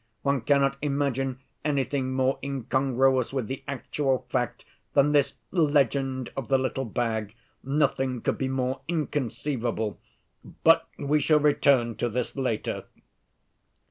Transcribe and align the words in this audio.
One 0.23 0.41
cannot 0.41 0.77
imagine 0.81 1.41
anything 1.63 2.11
more 2.13 2.39
incongruous 2.41 3.31
with 3.31 3.45
the 3.45 3.61
actual 3.67 4.25
fact 4.31 4.65
than 4.93 5.11
this 5.11 5.35
legend 5.51 6.31
of 6.35 6.47
the 6.47 6.57
little 6.57 6.85
bag. 6.85 7.35
Nothing 7.63 8.19
could 8.21 8.39
be 8.39 8.47
more 8.49 8.81
inconceivable. 8.87 9.99
But 10.63 10.87
we 10.97 11.19
shall 11.21 11.39
return 11.39 11.97
to 11.97 12.09
that 12.09 12.35
later." 12.35 12.85